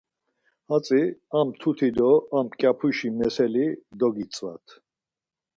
Hatzi 0.69 1.01
ar 1.37 1.43
mtuti 1.47 1.89
do 1.97 2.09
ar 2.37 2.43
mǩyapuşi 2.45 3.09
meseli 3.19 3.65
dogitzvat. 3.99 4.65